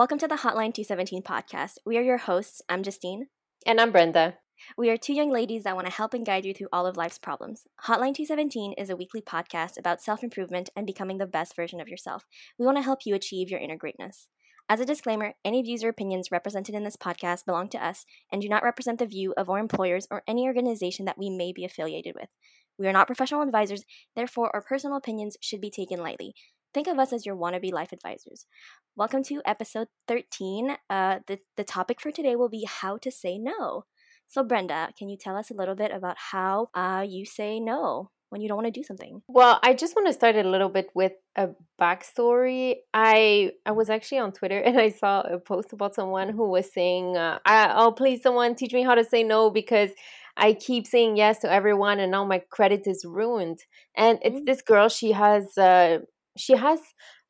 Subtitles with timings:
[0.00, 1.72] Welcome to the Hotline 217 podcast.
[1.84, 2.62] We are your hosts.
[2.70, 3.26] I'm Justine.
[3.66, 4.38] And I'm Brenda.
[4.78, 6.96] We are two young ladies that want to help and guide you through all of
[6.96, 7.66] life's problems.
[7.84, 11.88] Hotline 217 is a weekly podcast about self improvement and becoming the best version of
[11.88, 12.24] yourself.
[12.58, 14.28] We want to help you achieve your inner greatness.
[14.70, 18.40] As a disclaimer, any views or opinions represented in this podcast belong to us and
[18.40, 21.66] do not represent the view of our employers or any organization that we may be
[21.66, 22.30] affiliated with.
[22.78, 23.84] We are not professional advisors,
[24.16, 26.32] therefore, our personal opinions should be taken lightly.
[26.72, 28.46] Think of us as your wannabe life advisors.
[28.94, 30.76] Welcome to episode 13.
[30.88, 33.86] Uh, the, the topic for today will be how to say no.
[34.28, 38.10] So, Brenda, can you tell us a little bit about how uh, you say no?
[38.28, 39.20] when you don't want to do something?
[39.26, 41.48] Well, I just want to start a little bit with a
[41.80, 42.76] backstory.
[42.94, 46.72] I I was actually on Twitter and I saw a post about someone who was
[46.72, 49.90] saying, uh, "Oh, please, someone teach me how to say no because."
[50.36, 53.64] I keep saying yes to everyone, and now my credit is ruined.
[53.94, 54.44] And it's mm-hmm.
[54.46, 54.88] this girl.
[54.88, 55.98] She has uh,
[56.40, 56.80] she has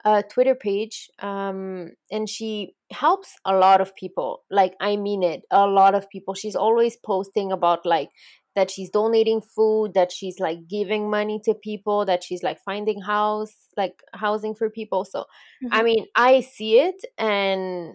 [0.05, 4.43] a Twitter page, um, and she helps a lot of people.
[4.51, 6.35] Like I mean it, a lot of people.
[6.35, 8.11] She's always posting about like
[8.57, 13.01] that she's donating food that she's like giving money to people that she's like finding
[13.01, 15.69] house like housing for people so mm-hmm.
[15.73, 17.95] i mean i see it and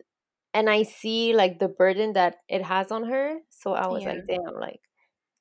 [0.53, 4.09] and i see like the burden that it has on her so i was yeah.
[4.09, 4.79] like damn like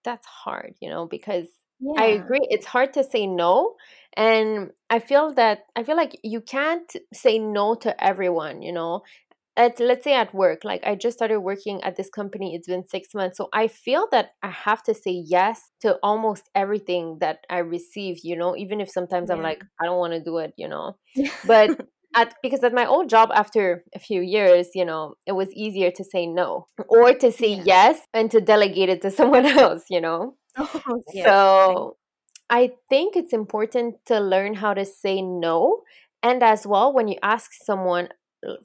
[0.05, 1.47] that's hard you know because
[1.81, 2.03] yeah.
[2.03, 3.75] i agree it's hard to say no
[4.17, 9.03] and i feel that i feel like you can't say no to everyone you know
[9.57, 12.87] at let's say at work like i just started working at this company it's been
[12.87, 17.39] six months so i feel that i have to say yes to almost everything that
[17.49, 19.37] i receive you know even if sometimes yeah.
[19.37, 20.97] i'm like i don't want to do it you know
[21.47, 21.71] but
[22.15, 25.91] at because at my old job after a few years you know it was easier
[25.91, 27.63] to say no or to say yeah.
[27.65, 31.27] yes and to delegate it to someone else you know oh, yes.
[31.27, 31.97] so
[32.51, 35.83] i think it's important to learn how to say no
[36.23, 38.09] and as well when you ask someone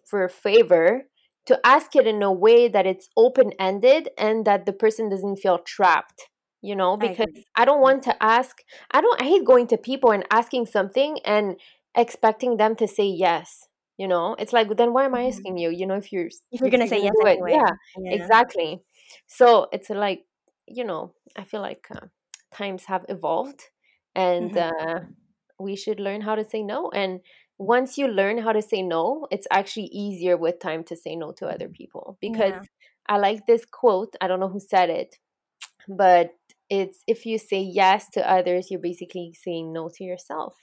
[0.06, 1.04] for a favor
[1.46, 5.38] to ask it in a way that it's open ended and that the person doesn't
[5.38, 6.30] feel trapped
[6.62, 8.58] you know because I, I, don't want to ask
[8.92, 11.56] i don't i hate going to people and asking something and
[11.96, 13.66] expecting them to say yes
[14.00, 14.34] you know?
[14.40, 15.28] It's like then why am i mm-hmm.
[15.28, 15.70] asking you?
[15.72, 17.52] You know if you're if you're gonna say yes anyway.
[17.52, 18.80] yeah, yeah, exactly.
[19.28, 20.24] So it's like
[20.70, 22.08] you know i feel like uh,
[22.52, 23.64] times have evolved
[24.16, 24.98] and mm-hmm.
[24.98, 25.00] uh,
[25.60, 27.22] we should learn how to say no and
[27.60, 31.34] once you learn how to say no, it's actually easier with time to say no
[31.34, 32.18] to other people.
[32.22, 32.62] Because yeah.
[33.08, 35.18] I like this quote, I don't know who said it,
[35.88, 36.32] but
[36.70, 40.56] it's if you say yes to others, you're basically saying no to yourself.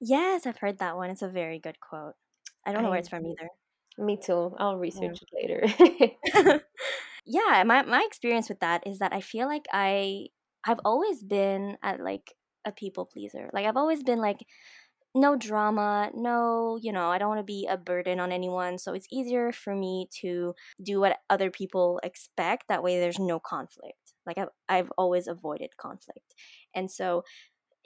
[0.00, 1.10] Yes, I've heard that one.
[1.10, 2.14] It's a very good quote.
[2.66, 3.48] I don't I, know where it's from either.
[3.98, 4.54] Me too.
[4.58, 5.44] I'll research yeah.
[5.44, 5.76] it
[6.34, 6.60] later.
[7.24, 10.26] yeah, my my experience with that is that I feel like I
[10.64, 12.34] I've always been at like
[12.64, 13.50] a people pleaser.
[13.52, 14.46] Like I've always been like
[15.14, 18.78] no drama, no, you know, I don't want to be a burden on anyone.
[18.78, 22.64] So it's easier for me to do what other people expect.
[22.68, 24.14] That way there's no conflict.
[24.24, 26.34] Like I've, I've always avoided conflict.
[26.74, 27.24] And so,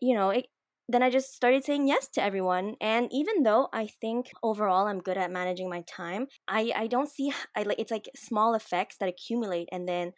[0.00, 0.46] you know, it,
[0.88, 2.76] then I just started saying yes to everyone.
[2.80, 7.10] And even though I think overall I'm good at managing my time, I, I don't
[7.10, 9.68] see, I like, it's like small effects that accumulate.
[9.72, 10.12] And then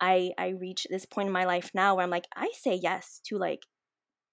[0.00, 3.20] I, I reach this point in my life now where I'm like, I say yes
[3.26, 3.62] to like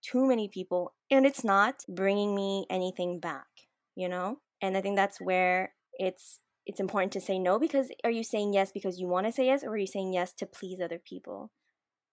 [0.01, 3.47] too many people and it's not bringing me anything back
[3.95, 4.39] you know?
[4.61, 8.53] And i think that's where it's it's important to say no because are you saying
[8.53, 10.99] yes because you want to say yes or are you saying yes to please other
[11.03, 11.51] people?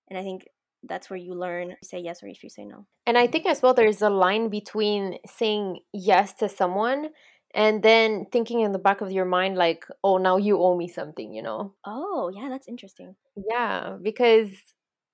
[0.09, 0.47] And i think
[0.85, 2.87] that's where you learn to say yes or if you say no.
[3.07, 3.33] And i mm-hmm.
[3.33, 7.11] think as well there's a line between saying yes to someone
[7.55, 10.89] and then thinking in the back of your mind like oh now you owe me
[10.89, 13.15] something you know oh yeah that's interesting
[13.51, 14.49] yeah because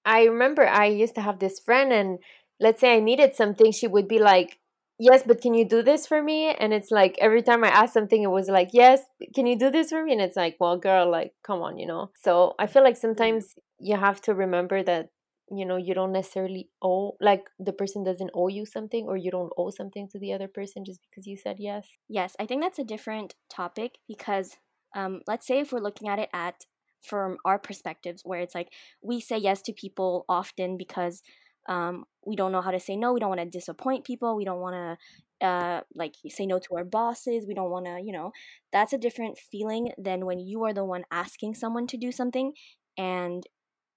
[0.05, 2.19] i remember i used to have this friend and
[2.61, 4.59] let's say I needed something, she would be like,
[5.01, 6.51] Yes, but can you do this for me?
[6.51, 9.01] And it's like every time I asked something, it was like, Yes,
[9.35, 10.13] can you do this for me?
[10.13, 12.11] And it's like, Well, girl, like, come on, you know?
[12.21, 13.01] So I feel like mm.
[13.01, 15.11] sometimes you have to remember that,
[15.51, 19.31] you know, you don't necessarily owe, like, the person doesn't owe you something or you
[19.31, 21.87] don't owe something to the other person just because you said yes.
[22.09, 24.57] Yes, I think that's a different topic because
[24.97, 26.65] um, let's say if we're looking at it at
[27.03, 28.69] from our perspectives where it's like
[29.03, 31.23] we say yes to people often because
[31.69, 33.13] um, we don't know how to say no.
[33.13, 34.37] We don't want to disappoint people.
[34.37, 34.99] We don't want
[35.41, 37.45] to uh, like say no to our bosses.
[37.47, 38.33] We don't want to, you know,
[38.73, 42.53] that's a different feeling than when you are the one asking someone to do something.
[42.97, 43.45] And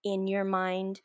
[0.03, 1.01] in your mind,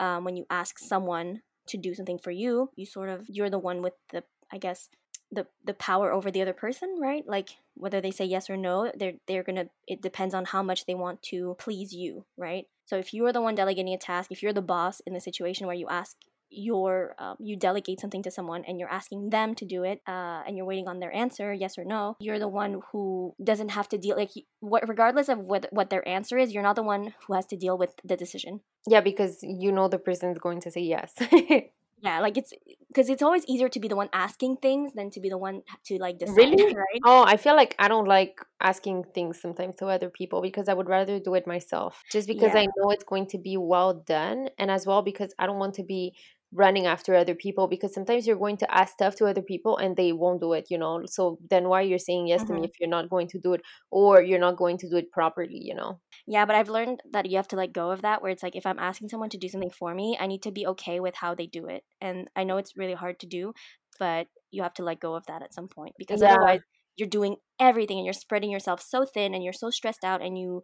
[0.00, 3.58] um, when you ask someone to do something for you, you sort of, you're the
[3.58, 4.88] one with the, I guess,
[5.32, 7.22] the the power over the other person, right?
[7.26, 9.66] Like whether they say yes or no, they're they're gonna.
[9.86, 12.66] It depends on how much they want to please you, right?
[12.84, 15.20] So if you are the one delegating a task, if you're the boss in the
[15.20, 16.16] situation where you ask
[16.50, 20.42] you're um, you delegate something to someone and you're asking them to do it uh,
[20.46, 23.88] and you're waiting on their answer yes or no you're the one who doesn't have
[23.88, 24.30] to deal like
[24.60, 27.56] what regardless of what what their answer is you're not the one who has to
[27.56, 28.60] deal with the decision.
[28.86, 31.14] Yeah because you know the person's going to say yes.
[32.02, 32.52] Yeah like it's
[32.88, 35.62] because it's always easier to be the one asking things than to be the one
[35.84, 36.74] to like decide really?
[36.74, 37.00] right?
[37.04, 40.72] Oh i feel like i don't like asking things sometimes to other people because i
[40.72, 42.60] would rather do it myself just because yeah.
[42.60, 45.74] I know it's going to be well done and as well because i don't want
[45.74, 46.14] to be
[46.52, 49.96] running after other people because sometimes you're going to ask stuff to other people and
[49.96, 51.02] they won't do it you know?
[51.06, 53.54] So then why you're saying yes to me hmm if you're not going to do
[53.54, 56.00] it or you're not going to do it properly you know?
[56.26, 58.56] Yeah but i've learned that you have to let go of that where it's like
[58.56, 61.14] if i'm asking someone to do something for me i need to be okay with
[61.14, 61.84] how they do it.
[62.00, 63.52] And i know it's really hard to do
[63.98, 66.34] but you have to let go of that at some point because yeah.
[66.34, 66.60] otherwise
[66.96, 70.38] you're doing everything and you're spreading yourself so thin and you're so stressed out and
[70.38, 70.62] you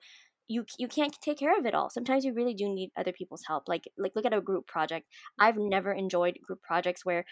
[0.48, 1.90] you you can't take care of it all.
[1.90, 3.64] Sometimes you really do need other people's help.
[3.68, 5.06] Like like look at a group project.
[5.38, 7.24] I've never enjoyed group projects where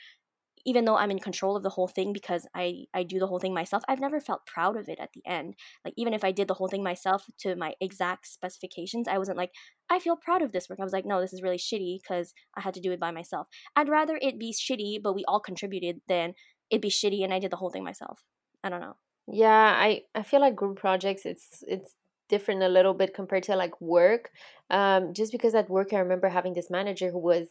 [0.67, 3.39] even though I'm in control of the whole thing because I I do the whole
[3.39, 5.55] thing myself, I've never felt proud of it at the end.
[5.85, 9.39] Like even if I did the whole thing myself to my exact specifications, I wasn't
[9.39, 9.51] like
[9.91, 10.81] I feel proud of this work.
[10.81, 13.11] I was like, no, this is really shitty because I had to do it by
[13.11, 13.49] myself.
[13.77, 16.35] I'd rather it be shitty, but we all contributed than
[16.71, 18.25] it be shitty and I did the whole thing myself.
[18.63, 18.97] I don't know.
[19.27, 21.95] yeah i i feel like group projects it's it's
[22.29, 24.31] different a little bit compared to like work
[24.71, 27.49] um just because at work i remember having this manager who was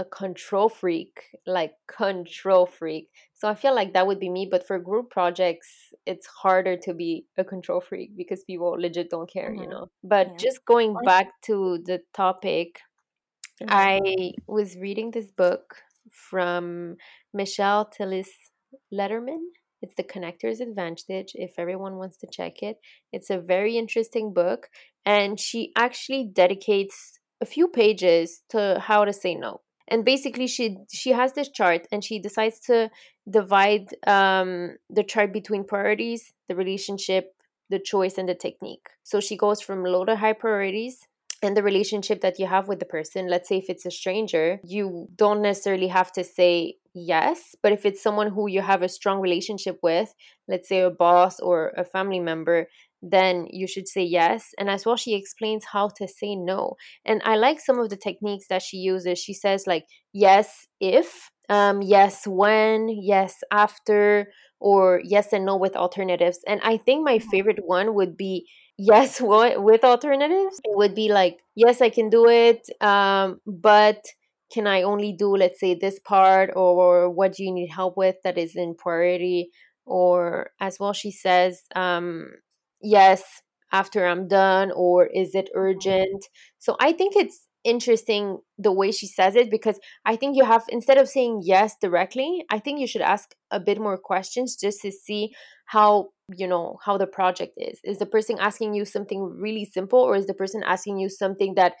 [0.00, 4.66] a control freak like control freak so i feel like that would be me but
[4.66, 9.52] for group projects it's harder to be a control freak because people legit don't care
[9.52, 10.38] you hmm know but Yeah.
[10.38, 12.80] just going back to the topic
[13.60, 16.96] hmm I was reading this book from
[17.32, 18.30] Michelle Tillis
[18.92, 19.44] Lederman.
[19.82, 22.78] It's The Connector's Advantage, if everyone wants to check it.
[23.12, 24.68] It's a very interesting book,
[25.06, 29.60] and she actually dedicates a few pages to how to say no.
[29.86, 32.90] And basically, she she has this chart, and she decides to
[33.28, 37.34] divide um, the chart between priorities, the relationship,
[37.70, 38.86] the choice, and the technique.
[39.04, 41.06] So she goes from low to high priorities,
[41.42, 44.60] and the relationship that you have with the person let's say if it's a stranger
[44.64, 48.88] you don't necessarily have to say yes but if it's someone who you have a
[48.88, 50.14] strong relationship with
[50.48, 52.66] let's say a boss or a family member
[53.02, 56.74] then you should say yes and as well she explains how to say no
[57.04, 59.18] and i like some of the techniques that she uses.
[59.18, 65.76] She says like yes if um yes when yes after or yes and no with
[65.76, 70.60] alternatives and i think my favorite one would be yes what with alternatives?
[70.64, 74.04] It would be like yes i can do it um but
[74.52, 78.16] can i only do let's say this part or what do you need help with
[78.24, 79.50] that is in priority?
[79.84, 82.30] Or as well she says um
[82.82, 83.22] yes
[83.72, 86.26] after i'm done or is it urgent?
[86.58, 90.64] So i think it's interesting the way she says it because i think you have
[90.68, 94.80] instead of saying yes directly i think you should ask a bit more questions just
[94.80, 95.34] to see
[95.66, 97.80] how you know how the project is.
[97.84, 101.54] Is the person asking you something really simple or is the person asking you something
[101.54, 101.74] that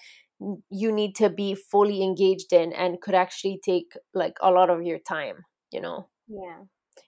[0.70, 4.82] you need to be fully engaged in and could actually take like a lot of
[4.82, 6.08] your time you know?
[6.28, 6.60] Yeah.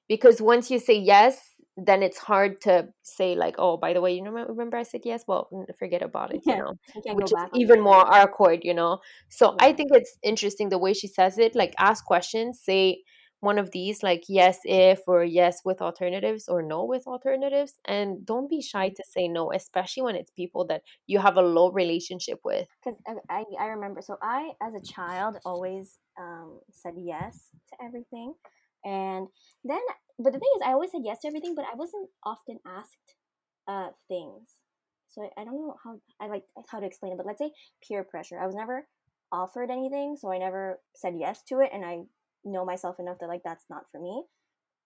[0.09, 1.41] because once you say yes
[1.77, 5.01] then it's hard to say like oh by the way you remember, remember i said
[5.05, 5.25] yes?
[5.27, 6.59] Well forget about it you Yeah.
[6.59, 6.75] know?
[6.95, 8.99] You can't which is even more awkward you know?
[9.31, 13.03] So i think it's interesting the way she says it like ask questions say
[13.41, 18.25] one of these like yes if or yes with alternatives or no with alternatives and
[18.27, 21.71] don't be shy to say no especially when it's people that you have a low
[21.73, 26.95] relationship with Because I, I I remember, so I, as a child, always um, said
[26.97, 28.35] yes to everything.
[28.85, 29.29] And
[29.65, 29.81] then,
[30.19, 33.17] but the thing is, I always said yes to everything, but I wasn't often asked
[33.69, 34.57] uh, things.
[35.09, 37.53] So I, I don't know how I like how to explain it, but let's say
[37.87, 38.39] peer pressure.
[38.41, 38.87] I was never
[39.33, 42.05] offered anything, so I never said yes to it, and I
[42.45, 44.25] know myself enough that like that's not for me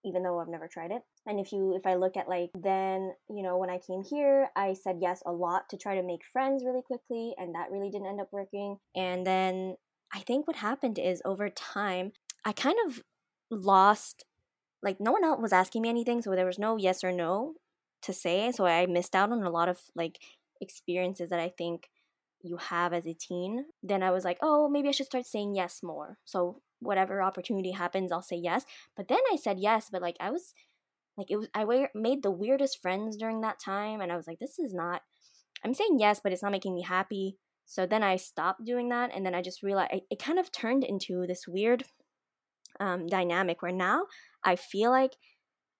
[0.04, 1.02] even though I've never tried it.
[1.26, 4.50] And if you if I look at like then, you know, when I came here,
[4.54, 7.90] I said yes a lot to try to make friends really quickly and that really
[7.90, 8.76] didn't end up working.
[8.94, 9.76] And then
[10.12, 12.12] I think what happened is over time,
[12.44, 13.02] I kind of
[13.50, 14.24] lost
[14.82, 17.54] like no one else was asking me anything, so there was no yes or no
[18.02, 18.52] to say.
[18.52, 20.18] So I missed out on a lot of like
[20.60, 21.88] experiences that I think
[22.42, 23.64] you have as a teen.
[23.82, 26.18] Then I was like, oh, maybe I should start saying yes more.
[26.26, 28.64] So whatever opportunity happens, I'll say yes.
[28.96, 30.54] But then I said yes, but like I was
[31.16, 31.64] like it was I
[31.94, 35.02] made the weirdest friends during that time, and I was like, this is not.
[35.64, 37.36] I'm saying yes, but it's not making me happy.
[37.66, 40.52] So then I stopped doing that, and then I just realized it, it kind of
[40.52, 41.84] turned into this weird
[42.80, 44.06] um, dynamic where now
[44.44, 45.12] I feel like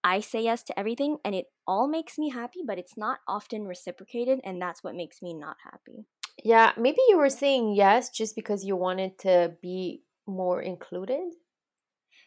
[0.02, 3.66] I say yes to everything and it all makes me happy, but it's not often
[3.66, 6.06] reciprocated, and that's what makes me not happy.
[6.42, 11.32] yeah maybe you were saying yes just because you wanted to be more included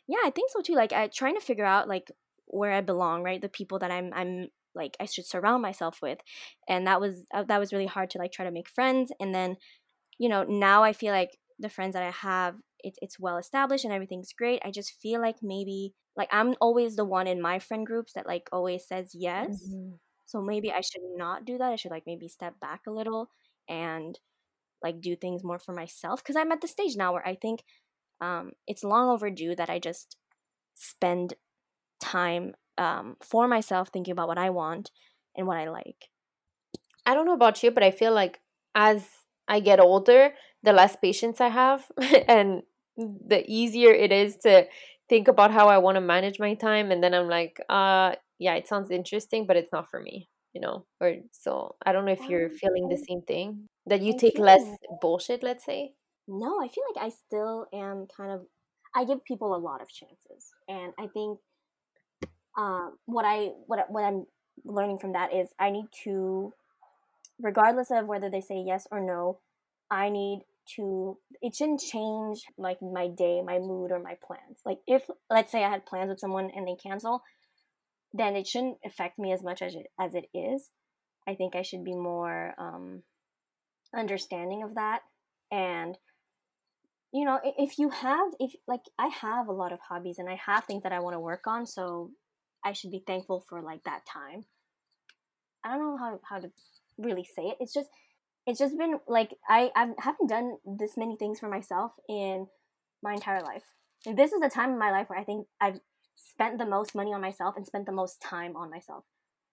[0.07, 2.11] yeah i think so too like i trying to figure out like
[2.45, 6.19] where i belong right the people that i'm i'm like i should surround myself with
[6.67, 9.33] and that was uh, that was really hard to like try to make friends and
[9.33, 9.57] then
[10.17, 13.83] you know now i feel like the friends that i have it, it's well established
[13.83, 17.59] and everything's great i just feel like maybe like i'm always the one in my
[17.59, 19.95] friend groups that like always says yes mm-hmm.
[20.25, 23.29] so maybe i should not do that i should like maybe step back a little
[23.67, 24.19] and
[24.83, 27.63] like do things more for myself because i'm at the stage now where i think
[28.21, 30.17] um, it's long overdue that i just
[30.73, 31.33] spend
[31.99, 34.91] time um, for myself thinking about what i want
[35.35, 36.09] and what i like.
[37.05, 38.39] I don't know about you but i feel like
[38.75, 39.05] as
[39.47, 40.33] i get older
[40.63, 41.85] the less patience i have
[42.27, 42.63] and
[42.97, 44.65] the easier it is to
[45.07, 48.55] think about how i want to manage my time and then i'm like uh yeah
[48.55, 51.75] it sounds interesting but it's not for me you know or so.
[51.85, 54.63] I don't know if you're feeling the same thing that you take less
[55.01, 55.93] bullshit let's say
[56.27, 58.41] no i feel like i still am kind of
[58.95, 61.39] i give people a lot of chances and i think
[62.57, 64.25] um, what i what, what i'm
[64.65, 66.53] learning from that is i need to
[67.39, 69.39] regardless of whether they say yes or no
[69.91, 70.41] i need
[70.75, 75.51] to it shouldn't change like my day my mood or my plans like if let's
[75.51, 77.21] say i had plans with someone and they cancel
[78.13, 80.69] then it shouldn't affect me as much as it, as it is.
[81.27, 83.03] I think I should be more um,
[83.95, 85.01] understanding of that.
[85.51, 85.97] And,
[87.17, 90.35] you know, if you have, if like I have a lot of hobbies and I
[90.45, 92.11] have things that I want to work on, so
[92.63, 94.45] I should be thankful for like that time.
[95.63, 96.51] I don't know how, how to
[96.97, 97.57] really say it.
[97.59, 97.89] It's just,
[98.45, 102.47] it's just been like I, I haven't done this many things for myself in
[103.01, 103.63] my entire life.
[104.05, 105.79] This is the time in my life where I think I've
[106.15, 109.05] spent the most money on myself and spent the most time on myself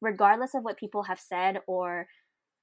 [0.04, 2.06] regardless of what people have said or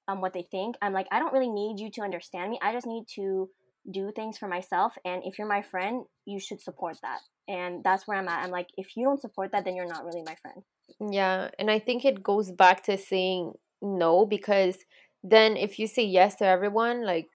[0.07, 2.71] um, what they think i'm like i don't really need you to understand me i
[2.73, 3.49] just need to
[3.89, 7.19] do things for myself and if you're my friend you should support that.
[7.47, 8.43] And that's where i'm at.
[8.43, 10.63] I'm like if you don't support that then you're not really my friend.
[11.11, 14.77] Yeah and i think it goes back to saying no because
[15.23, 17.27] then if you say yes to everyone like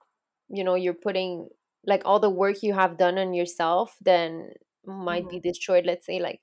[0.49, 1.49] you know you're putting
[1.85, 4.51] like all the work you have done on yourself then
[4.85, 5.41] might mm-hmm.
[5.41, 6.41] be destroyed let's say like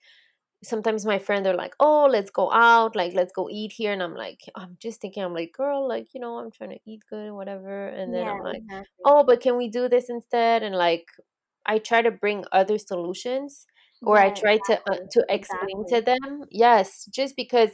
[0.63, 4.01] sometimes my friends are like oh let's go out like let's go eat here and
[4.01, 7.01] i'm like i'm just thinking i'm like girl like you know i'm trying to eat
[7.09, 8.87] good or whatever and then yeah, i'm like exactly.
[9.05, 11.05] oh but can we do this instead and like
[11.65, 13.65] i try to bring other solutions
[14.01, 14.97] or yeah, i try exactly.
[14.97, 15.99] to uh, to explain exactly.
[15.99, 17.69] to them yes just because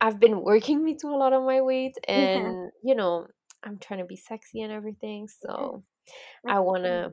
[0.00, 2.66] i've been working me to a lot of my weight and yeah.
[2.82, 3.26] you know
[3.62, 5.82] i'm trying to be sexy and everything so
[6.46, 7.12] i want to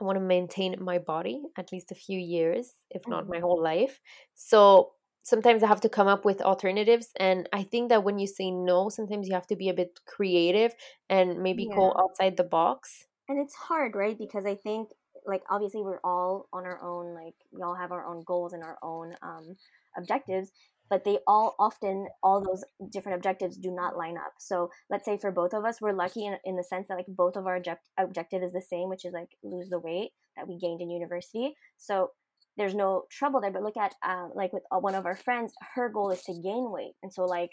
[0.00, 3.34] I want to maintain my body at least a few years, if not mm-hmm.
[3.34, 4.00] my whole life.
[4.34, 7.08] So sometimes I have to come up with alternatives.
[7.16, 9.98] And I think that when you say no, sometimes you have to be a bit
[10.06, 10.72] creative
[11.08, 11.76] and maybe yeah.
[11.76, 13.06] go outside the box.
[13.28, 14.16] And it's hard, right?
[14.16, 14.90] Because I think,
[15.26, 18.62] like, obviously, we're all on our own, like, we all have our own goals and
[18.62, 19.56] our own um,
[19.96, 20.52] objectives
[20.88, 24.32] but they all often all those different objectives do not line up.
[24.38, 27.06] So let's say for both of us we're lucky in, in the sense that like
[27.08, 30.48] both of our object- objective is the same which is like lose the weight that
[30.48, 31.54] we gained in university.
[31.76, 32.10] So
[32.56, 35.52] there's no trouble there but look at um, like with uh, one of our friends
[35.74, 36.94] her goal is to gain weight.
[37.02, 37.50] And so like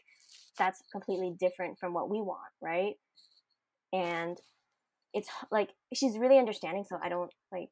[0.58, 2.96] that's completely different from what we want right?
[3.92, 4.40] And
[5.13, 7.70] it's like she's really understanding so i don't like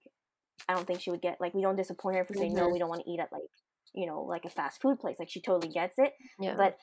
[0.70, 2.58] i don't think she would get like we don't disappoint her if we say mm-hmm.
[2.58, 3.42] no we don't want to eat at like
[3.94, 5.18] you know, like a fast food place.
[5.20, 6.14] Like she totally gets it.
[6.40, 6.56] Yeah.
[6.56, 6.78] But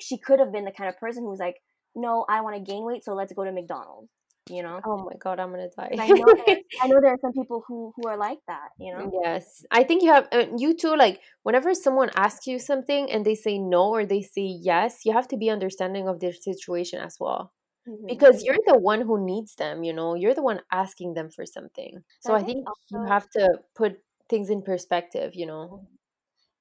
[0.00, 1.56] she could have been the kind of person who's like,
[1.94, 4.10] no, I want to gain weight, so let's go to McDonald's.
[4.50, 4.78] You know?
[4.84, 5.96] Oh my god, I'm gonna die.
[5.98, 8.68] I know, there, I know there are some people who who are like that.
[8.78, 9.10] You know?
[9.22, 10.94] Yes, I think you have uh, you too.
[10.96, 15.14] Like whenever someone asks you something and they say no or they say yes, you
[15.14, 17.52] have to be understanding of their situation as well.
[17.88, 18.06] Mm-hmm.
[18.06, 21.46] Because you're the one who needs them, you know, you're the one asking them for
[21.46, 22.02] something.
[22.20, 25.86] So I, I think, also, you have to put things in perspective, you know.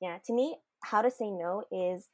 [0.04, 2.10] Yeah, to me, how to say no is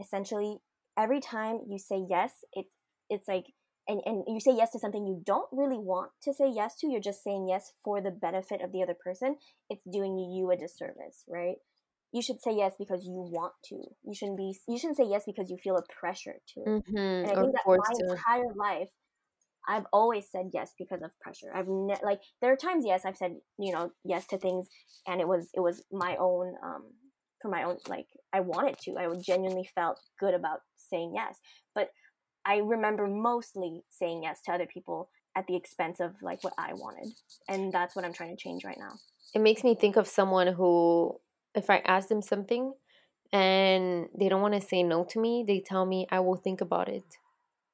[0.00, 0.58] essentially
[0.98, 2.66] every time you say yes, it
[3.10, 3.46] it's like
[3.88, 6.88] and, and you say yes to something you don't really want to say yes to,
[6.88, 9.36] you're just saying yes for the benefit of the other person,
[9.70, 11.56] it's doing you a disservice, right?
[12.12, 13.76] You should say yes because you want to.
[14.04, 16.60] You shouldn't be you shouldn't say yes because you feel a pressure to.
[16.66, 18.16] Mm-hmm, and I think that my to.
[18.26, 18.88] entire life
[19.68, 21.50] I've always said yes because of pressure.
[21.54, 24.68] I've ne- like there are times yes I've said you know yes to things
[25.06, 26.84] and it was it was my own um
[27.44, 28.96] for my own like I wanted to.
[28.96, 31.38] I genuinely felt good about saying yes.
[31.74, 31.90] But
[32.46, 36.72] I remember mostly saying yes to other people at the expense of like what I
[36.72, 37.12] wanted.
[37.46, 38.94] And that's what I'm trying to change right now.
[39.34, 41.20] It makes me think of someone who
[41.54, 42.72] if I ask them something
[43.30, 46.62] and they don't want to say no to me, they tell me I will think
[46.62, 47.04] about it.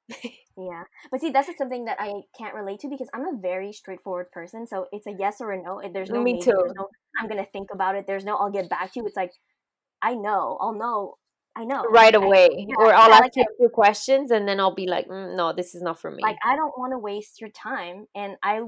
[0.61, 0.83] Yeah.
[1.11, 4.31] But see, that's just something that I can't relate to because I'm a very straightforward
[4.31, 4.67] person.
[4.67, 5.81] So it's a yes or a no.
[5.93, 6.45] There's no Me maybe.
[6.45, 6.53] too.
[6.55, 8.07] There's no I'm gonna think about it.
[8.07, 9.07] There's no I'll get back to you.
[9.07, 9.33] It's like
[10.03, 10.59] I know.
[10.61, 11.15] I'll know.
[11.57, 11.83] I know.
[11.91, 12.49] right away.
[12.69, 12.77] yeah.
[12.79, 15.37] Or I'll I ask like you a few questions and then I'll be like, mm,
[15.37, 16.23] no, this is not for me.
[16.23, 16.37] Like.
[16.45, 18.61] I don't want to waste your time, and I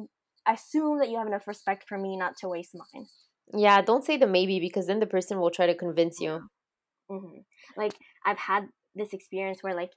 [0.46, 3.06] assume that you have enough respect for me not to waste mine.
[3.54, 6.48] Yeah, don't say the maybe because then the person will try to convince you.
[7.08, 7.38] hmm
[7.76, 7.92] Like
[8.24, 9.90] I've had this experience where like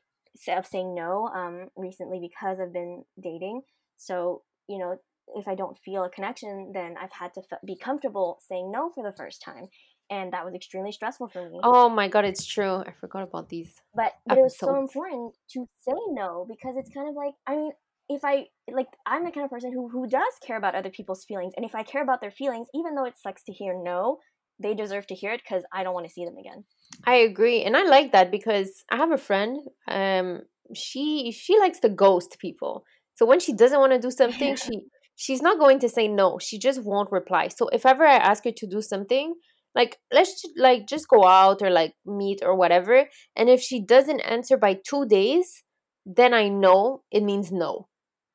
[0.49, 3.61] of saying no um recently because I've been dating.
[3.97, 4.97] So you know
[5.35, 8.91] if I don't feel a connection, then I've had to f- be comfortable saying no
[8.93, 9.65] for the first time,
[10.09, 11.59] and that was extremely stressful for me.
[11.63, 12.83] Oh my god, it's true.
[12.85, 16.93] I forgot about these But but it was so important to say no because it's
[16.93, 17.71] kind of like I mean
[18.09, 21.25] if I like I'm the kind of person who who does care about other people's
[21.25, 24.19] feelings, and if I care about their feelings, even though it sucks to hear no,
[24.59, 26.65] they deserve to hear it because I don't want to see them again.
[27.05, 29.57] I agree, and I like that because I have a friend.
[29.87, 30.43] Um,
[30.73, 32.85] she she likes to ghost people.
[33.15, 34.81] So when she doesn't want to do something, she
[35.15, 36.37] she's not going to say no.
[36.39, 37.47] She just won't reply.
[37.47, 39.35] So if ever I ask her to do something,
[39.75, 43.81] like let's ju- like just go out or like meet or whatever, and if she
[43.81, 45.63] doesn't answer by two days,
[46.05, 47.87] then I know it means no.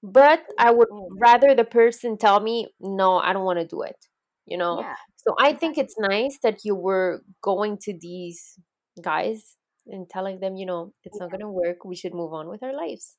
[0.02, 3.82] But I would Mm, rather the person tell me no, I don't want to do
[3.82, 3.97] it.
[4.47, 4.87] You know.
[4.87, 5.78] yeah, So I think exactly.
[5.78, 8.59] it's nice that you were going to these
[9.02, 9.56] guys
[9.87, 11.85] and telling them, you know, it's not going to work.
[11.85, 13.16] We should move on with our lives.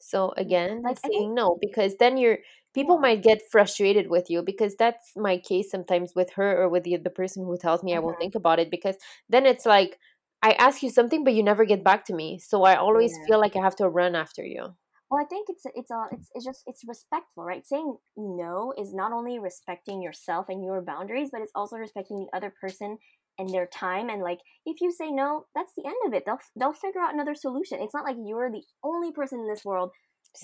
[0.00, 2.38] So again, Like I think saying no because then you're
[2.76, 6.84] people might get frustrated with you because that's my case sometimes with her or with
[6.84, 8.96] the the person who tells me I won't think about it because
[9.28, 9.98] then it's like
[10.42, 12.38] I ask you something but you never get back to me.
[12.38, 13.26] So I always Yeah.
[13.26, 14.76] feel like I have to run after you.
[15.10, 17.64] Well, I think it's it's uh it's it's just it's respectful, right?
[17.66, 22.36] Saying no is not only respecting yourself and your boundaries, but it's also respecting the
[22.36, 22.98] other person
[23.38, 24.08] and their time.
[24.10, 26.24] And like, if you say no, that's the end of it.
[26.26, 27.80] They'll they'll figure out another solution.
[27.80, 29.92] It's not like you're the only person in this world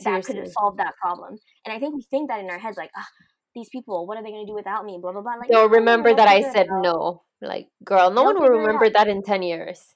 [0.05, 0.53] that could have Seriously.
[0.59, 1.39] solved that problem.
[1.65, 3.07] And I think we think that in our heads, like, ah,
[3.55, 4.99] these people, what are they gonna do without me?
[5.01, 5.35] Blah blah blah.
[5.37, 6.83] Like, They'll no, remember that I said out.
[6.83, 7.23] no.
[7.41, 8.73] Like, girl, no They'll one will figure it out.
[8.73, 9.95] remember that in 10 years.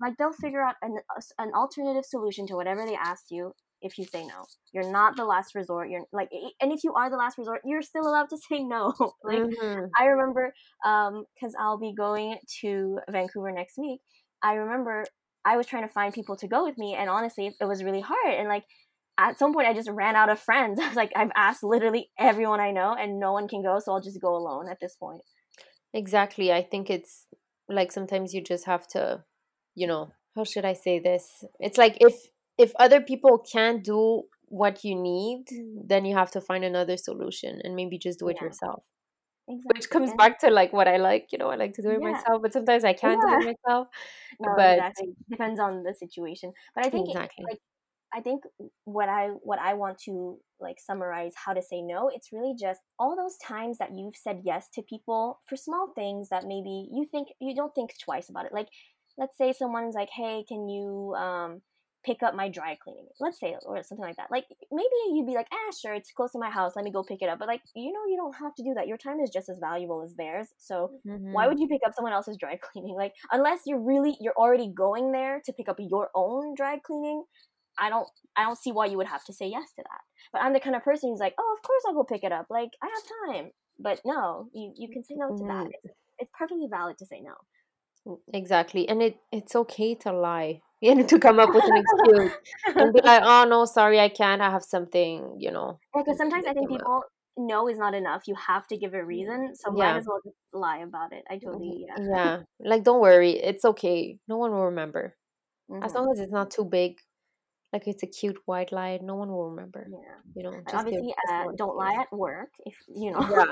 [0.00, 0.96] Like they'll figure out an
[1.38, 4.44] an alternative solution to whatever they asked you if you say no.
[4.72, 5.90] You're not the last resort.
[5.90, 8.94] You're like, and if you are the last resort, you're still allowed to say no.
[9.24, 9.88] like Mhm.
[9.98, 14.00] I remember, um, because I'll be going to Vancouver next week.
[14.42, 15.04] I remember
[15.44, 18.00] I was trying to find people to go with me, and honestly, it was really
[18.00, 18.34] hard.
[18.34, 18.64] And like
[19.18, 20.80] at some point, I just ran out of friends.
[20.82, 23.92] I was like, I've asked literally everyone I know, and no one can go, so
[23.92, 25.22] I'll just go alone at this point.
[25.94, 26.52] Exactly.
[26.52, 27.26] I think it's
[27.68, 29.24] like sometimes you just have to,
[29.74, 31.44] you know, how should I say this?
[31.60, 32.14] It's like if
[32.58, 35.46] if other people can't do what you need,
[35.86, 38.82] then you have to find another solution and maybe just do it Yeah, yourself.
[39.46, 42.00] Which comes back to like what I like, you know, I like to do it
[42.00, 43.88] yeah, myself, but sometimes I can't do it myself.
[44.40, 45.14] No, But exactly.
[45.30, 46.52] Depends on the situation.
[46.74, 47.44] But I think it, exactly.
[47.50, 47.58] like
[48.12, 48.44] I think
[48.84, 52.80] what I what I want to like summarize how to say no, it's really just
[52.98, 57.06] all those times that you've said yes to people for small things that maybe you
[57.10, 58.52] think you don't think twice about it.
[58.52, 58.68] Like
[59.16, 61.62] let's say someone's like, "Hey, can you um
[62.04, 64.30] pick up my dry cleaning?" Let's say or something like that.
[64.30, 66.72] Like maybe you'd be like, "Ah, sure, it's close to my house.
[66.76, 68.74] Let me go pick it up." But like, you know you don't have to do
[68.74, 68.88] that.
[68.88, 70.48] Your time is just as valuable as theirs.
[70.58, 70.92] So
[71.30, 74.36] why hmm would you pick up someone else's dry cleaning like unless you're really you're
[74.38, 77.24] already going there to pick up your own dry cleaning
[77.78, 80.00] i don't i don't see why you would have to say yes to that.
[80.32, 82.32] But i'm the kind of person who's like oh of course i'll go pick it
[82.32, 82.46] up.
[82.50, 83.50] Like i have time.
[83.78, 85.66] But no you, you can say no to that.
[85.66, 87.34] Hmm it's, it's perfectly valid to say no.
[88.32, 88.88] Exactly.
[88.88, 90.60] And it it's okay to lie.
[90.80, 92.30] You know, to come up with an excuse
[92.76, 94.40] and be like, "Oh no, sorry, I can't.
[94.40, 97.02] I have something, you know, because sometimes i think people
[97.36, 98.22] no is not enough.
[98.26, 101.24] You have to give a reason so might as well just lie about it.
[101.28, 101.96] I totally yeah.
[102.14, 102.42] Yeah.
[102.60, 104.18] Like don't worry, it's okay.
[104.28, 105.16] No one will remember.
[105.82, 106.98] As hmm long as it's not too big,
[107.72, 109.86] like it's a cute white lie, no one will remember.
[109.90, 113.44] yeah You know, just obviously uh, don't lie at work if you know Yeah.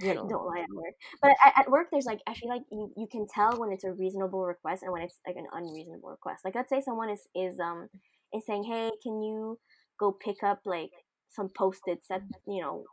[0.00, 0.28] You know.
[0.28, 0.94] don't lie at work.
[1.22, 3.84] But at, at work, there's like I feel like you, you can tell when it's
[3.84, 6.44] a reasonable request and when it's like an unreasonable request.
[6.44, 7.88] Like let's say someone is is um
[8.34, 9.58] is saying, hey, can you
[9.98, 10.90] go pick up like
[11.30, 12.84] some post-its at you know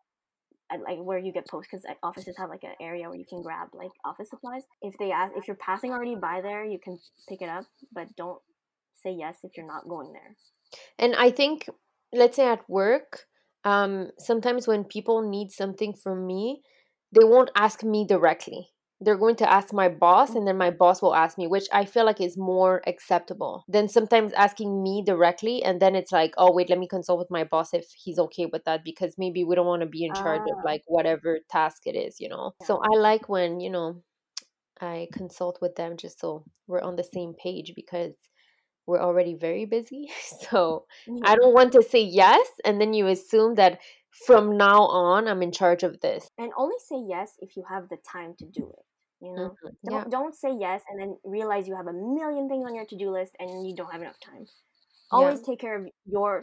[0.71, 3.41] at like where you get post because offices have like an area where you can
[3.41, 4.63] grab like office supplies.
[4.81, 8.07] If they ask if you're passing already by there, you can pick it up, but
[8.15, 8.39] don't
[8.95, 10.35] say yes if you're not going there.
[10.97, 11.69] And I think,
[12.11, 13.25] let's say at work,
[13.63, 16.61] um, sometimes when people need something from me,
[17.11, 18.69] they won't ask me directly.
[19.01, 21.83] They're going to ask my boss, and then my boss will ask me, which I
[21.83, 25.61] feel like is more acceptable than sometimes asking me directly.
[25.61, 28.45] And then it's like, oh, wait, let me consult with my boss if he's okay
[28.45, 31.39] with that, because maybe we don't want to be in charge of Ah, like whatever
[31.49, 32.53] task it is, you know?
[32.61, 32.67] yeah.
[32.67, 34.03] So I like when, you know,
[34.79, 38.13] I consult with them just so we're on the same page because
[38.85, 40.09] we're already very busy.
[40.51, 41.21] So Yeah.
[41.31, 43.79] I don't want to say yes and then you assume that
[44.27, 46.27] from now on I'm in charge of this.
[46.37, 48.85] and only say yes if you have the time to do it.
[49.25, 49.75] You know, Mhm.
[49.89, 50.03] don't Yeah.
[50.17, 53.09] don't say yes and then realize you have a million things on your to do
[53.19, 54.45] list and you don't have enough time.
[54.45, 55.17] Yeah.
[55.17, 56.33] Always take care of your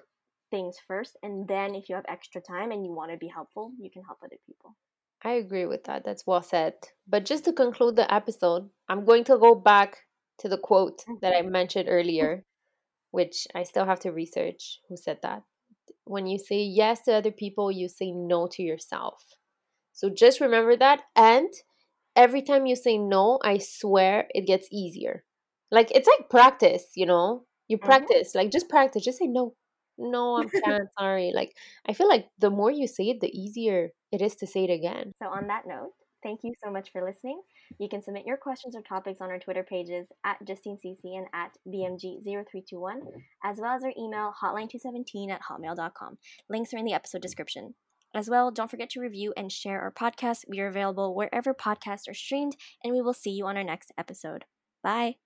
[0.50, 3.64] things first, and then if you have extra time and you want to be helpful,
[3.78, 4.74] you can help other people.
[5.22, 6.02] I agree with that.
[6.04, 6.74] That's well said.
[7.06, 9.90] But just to conclude the episode, I'm going to go back
[10.40, 12.44] to the quote that I mentioned earlier,
[13.10, 15.42] which I still have to research who said that.
[16.04, 19.24] When you say yes to other people, you say no to yourself.
[19.92, 21.02] So just remember that.
[21.16, 21.48] And
[22.16, 25.24] every time you say no, I swear it gets easier.
[25.70, 27.46] Like it's like practice, you know?
[27.68, 27.84] You Mhm.
[27.84, 29.04] practice, like just practice.
[29.04, 29.54] Just say no.
[29.98, 30.88] No, I can't.
[30.98, 31.32] Sorry.
[31.34, 34.64] Like I feel like the more you say it, the easier it is to say
[34.64, 35.12] it again.
[35.22, 37.40] So, on that note, thank you so much for listening.
[37.78, 41.56] You can submit your questions or topics on our Twitter pages at justinesoucy and at
[41.68, 43.00] BMG0321,
[43.44, 46.18] as well as our email hotline217 at hotmail.com.
[46.48, 47.74] Links are in the episode description.
[48.14, 50.44] As well, don't forget to review and share our podcast.
[50.48, 53.92] We are available wherever podcasts are streamed, and we will see you on our next
[53.96, 54.44] episode.
[54.82, 55.16] Bye.